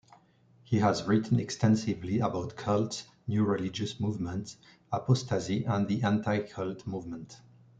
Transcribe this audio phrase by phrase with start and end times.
[0.63, 4.57] He has written extensively about "cults", new religious movements,
[4.91, 7.39] apostasy, and the anti-cult movement.